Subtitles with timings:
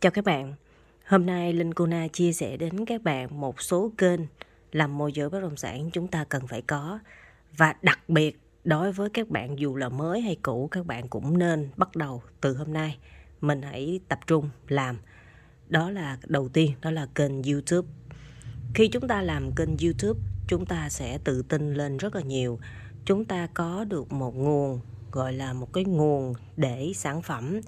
[0.00, 0.54] Chào các bạn.
[1.06, 4.20] Hôm nay Linh Kuna chia sẻ đến các bạn một số kênh
[4.72, 6.98] làm môi giới bất động sản chúng ta cần phải có.
[7.56, 11.38] Và đặc biệt, đối với các bạn dù là mới hay cũ, các bạn cũng
[11.38, 12.98] nên bắt đầu từ hôm nay.
[13.40, 14.98] Mình hãy tập trung làm.
[15.68, 17.88] Đó là đầu tiên, đó là kênh YouTube.
[18.74, 22.58] Khi chúng ta làm kênh YouTube, chúng ta sẽ tự tin lên rất là nhiều.
[23.04, 24.80] Chúng ta có được một nguồn,
[25.12, 27.60] gọi là một cái nguồn để sản phẩm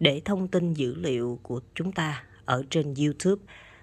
[0.00, 3.42] để thông tin dữ liệu của chúng ta ở trên YouTube.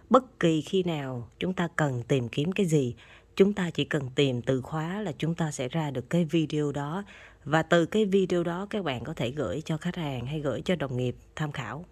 [0.09, 2.95] Bất kỳ khi nào chúng ta cần tìm kiếm cái gì,
[3.35, 6.71] chúng ta chỉ cần tìm từ khóa là chúng ta sẽ ra được cái video
[6.71, 7.03] đó
[7.45, 10.61] và từ cái video đó các bạn có thể gửi cho khách hàng hay gửi
[10.61, 11.85] cho đồng nghiệp tham khảo.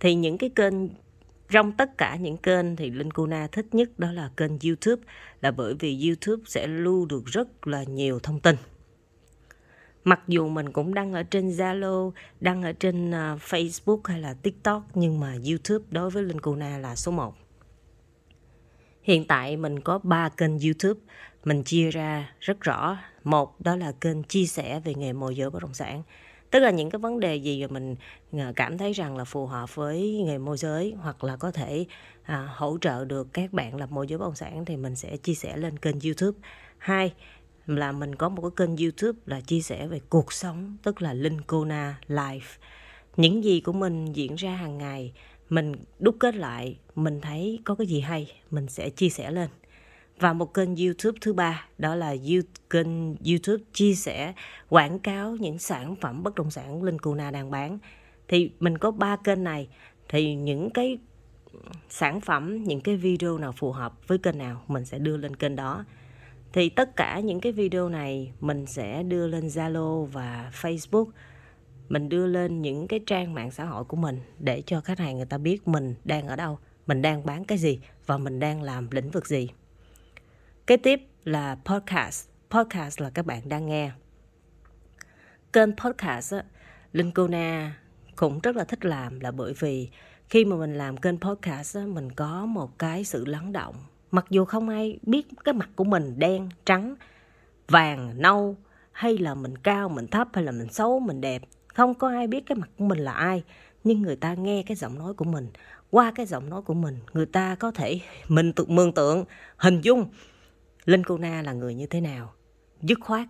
[0.00, 0.74] Thì những cái kênh
[1.50, 5.02] trong tất cả những kênh thì Linh Kuna thích nhất đó là kênh YouTube
[5.40, 8.56] là bởi vì YouTube sẽ lưu được rất là nhiều thông tin
[10.06, 14.34] mặc dù mình cũng đăng ở trên Zalo, đăng ở trên à, Facebook hay là
[14.34, 17.34] TikTok nhưng mà YouTube đối với Linh Cuna là số 1.
[19.02, 21.00] Hiện tại mình có 3 kênh YouTube,
[21.44, 22.98] mình chia ra rất rõ.
[23.24, 26.02] Một đó là kênh chia sẻ về nghề môi giới bất động sản.
[26.50, 27.96] Tức là những cái vấn đề gì mà mình
[28.32, 31.86] à, cảm thấy rằng là phù hợp với nghề môi giới hoặc là có thể
[32.22, 35.16] à, hỗ trợ được các bạn làm môi giới bất động sản thì mình sẽ
[35.16, 36.38] chia sẻ lên kênh YouTube.
[36.78, 37.14] Hai
[37.66, 41.12] là mình có một cái kênh YouTube là chia sẻ về cuộc sống tức là
[41.12, 42.58] Linh Kona Life.
[43.16, 45.12] Những gì của mình diễn ra hàng ngày
[45.48, 49.48] mình đúc kết lại, mình thấy có cái gì hay mình sẽ chia sẻ lên.
[50.18, 52.14] Và một kênh YouTube thứ ba đó là
[52.70, 54.34] kênh YouTube chia sẻ
[54.68, 57.78] quảng cáo những sản phẩm bất động sản Linh Kuna đang bán.
[58.28, 59.68] Thì mình có ba kênh này
[60.08, 60.98] thì những cái
[61.88, 65.36] sản phẩm, những cái video nào phù hợp với kênh nào mình sẽ đưa lên
[65.36, 65.84] kênh đó
[66.52, 71.06] thì tất cả những cái video này mình sẽ đưa lên Zalo và Facebook.
[71.88, 75.16] Mình đưa lên những cái trang mạng xã hội của mình để cho khách hàng
[75.16, 78.62] người ta biết mình đang ở đâu mình đang bán cái gì và mình đang
[78.62, 79.48] làm lĩnh vực gì.
[80.66, 82.28] Kế tiếp là podcast.
[82.50, 83.90] Podcast là các bạn đang nghe.
[85.52, 86.44] Kênh podcast á,
[86.92, 87.76] Linh Cô Na
[88.16, 89.90] cũng rất là thích làm là bởi vì
[90.28, 93.74] khi mà mình làm kênh podcast á, mình có một cái sự lắng động
[94.16, 96.94] mặc dù không ai biết cái mặt của mình đen, trắng,
[97.68, 98.56] vàng, nâu,
[98.92, 101.42] hay là mình cao, mình thấp, hay là mình xấu, mình đẹp.
[101.74, 103.44] Không có ai biết cái mặt của mình là ai,
[103.84, 105.48] nhưng người ta nghe cái giọng nói của mình.
[105.90, 109.24] Qua cái giọng nói của mình, người ta có thể mình tự mường tượng,
[109.56, 110.08] hình dung
[110.84, 112.32] linh cô na là người như thế nào.
[112.82, 113.28] Dứt khoát,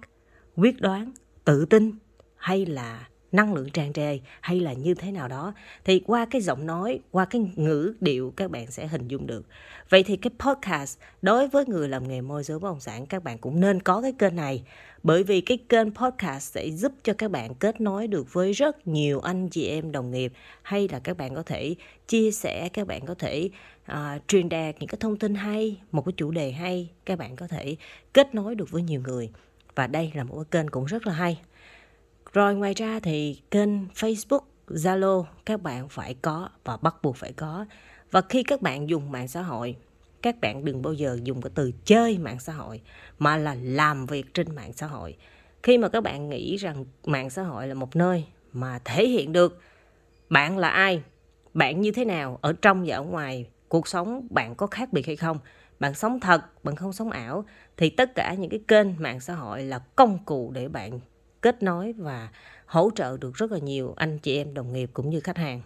[0.56, 1.12] quyết đoán,
[1.44, 1.92] tự tin,
[2.36, 5.54] hay là năng lượng tràn trề hay là như thế nào đó
[5.84, 9.46] thì qua cái giọng nói qua cái ngữ điệu các bạn sẽ hình dung được.
[9.88, 13.24] Vậy thì cái podcast đối với người làm nghề môi giới bất động sản các
[13.24, 14.62] bạn cũng nên có cái kênh này
[15.02, 18.88] bởi vì cái kênh podcast sẽ giúp cho các bạn kết nối được với rất
[18.88, 20.32] nhiều anh chị em đồng nghiệp
[20.62, 21.74] hay là các bạn có thể
[22.08, 23.50] chia sẻ các bạn có thể
[23.92, 23.96] uh,
[24.28, 27.48] truyền đạt những cái thông tin hay một cái chủ đề hay các bạn có
[27.48, 27.76] thể
[28.12, 29.30] kết nối được với nhiều người.
[29.74, 31.38] Và đây là một cái kênh cũng rất là hay
[32.36, 37.32] rồi ngoài ra thì kênh Facebook, Zalo các bạn phải có và bắt buộc phải
[37.32, 37.66] có.
[38.10, 39.76] Và khi các bạn dùng mạng xã hội,
[40.22, 42.80] các bạn đừng bao giờ dùng cái từ chơi mạng xã hội
[43.18, 45.16] mà là làm việc trên mạng xã hội.
[45.62, 49.32] Khi mà các bạn nghĩ rằng mạng xã hội là một nơi mà thể hiện
[49.32, 49.60] được
[50.28, 51.02] bạn là ai,
[51.54, 55.06] bạn như thế nào ở trong và ở ngoài, cuộc sống bạn có khác biệt
[55.06, 55.38] hay không,
[55.80, 57.44] bạn sống thật, bạn không sống ảo
[57.76, 61.00] thì tất cả những cái kênh mạng xã hội là công cụ để bạn
[61.46, 62.28] kết nối và
[62.66, 65.62] hỗ trợ được rất là nhiều anh chị em đồng nghiệp cũng như khách hàng.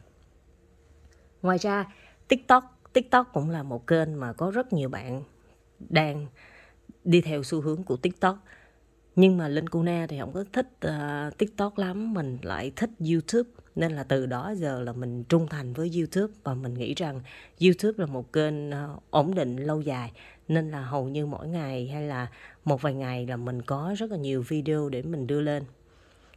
[1.43, 1.87] Ngoài ra,
[2.29, 5.23] TikTok TikTok cũng là một kênh mà có rất nhiều bạn
[5.79, 6.27] đang
[7.05, 8.39] đi theo xu hướng của TikTok.
[9.17, 13.51] Nhưng mà Linh Cuna thì không có thích uh, TikTok lắm, mình lại thích YouTube.
[13.75, 17.21] Nên là từ đó giờ là mình trung thành với YouTube và mình nghĩ rằng
[17.61, 20.13] YouTube là một kênh uh, ổn định lâu dài.
[20.51, 22.27] Nên là hầu như mỗi ngày hay là
[22.65, 25.63] một vài ngày là mình có rất là nhiều video để mình đưa lên.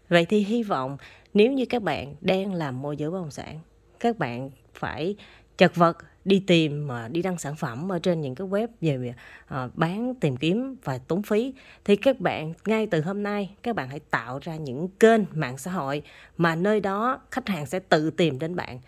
[0.09, 0.97] Vậy thì hy vọng
[1.33, 3.59] nếu như các bạn đang làm môi giới bất động sản,
[3.99, 5.15] các bạn phải
[5.57, 9.13] chật vật đi tìm mà đi đăng sản phẩm ở trên những cái web về
[9.47, 11.53] ờ, bán tìm kiếm và tốn phí
[11.85, 15.57] thì các bạn ngay từ hôm nay các bạn hãy tạo ra những kênh mạng
[15.57, 16.01] xã hội
[16.37, 18.79] mà nơi đó khách hàng sẽ tự tìm đến bạn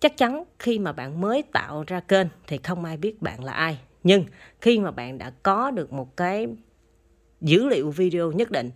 [0.00, 3.52] chắc chắn khi mà bạn mới tạo ra kênh thì không ai biết bạn là
[3.52, 4.24] ai nhưng
[4.60, 6.46] khi mà bạn đã có được một cái
[7.40, 8.70] dữ liệu video nhất định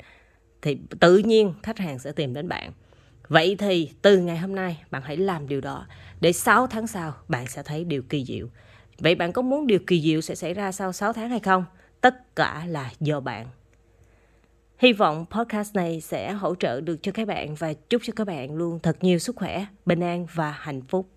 [0.63, 2.73] thì tự nhiên khách hàng sẽ tìm đến bạn
[3.29, 5.87] Vậy thì từ ngày hôm nay bạn hãy làm điều đó
[6.21, 8.49] để 6 tháng sau bạn sẽ thấy điều kỳ diệu.
[8.99, 11.65] Vậy bạn có muốn điều kỳ diệu sẽ xảy ra sau 6 tháng hay không?
[12.01, 13.47] Tất cả là do bạn.
[14.79, 18.27] Hy vọng podcast này sẽ hỗ trợ được cho các bạn và chúc cho các
[18.27, 21.16] bạn luôn thật nhiều sức khỏe, bình an và hạnh phúc.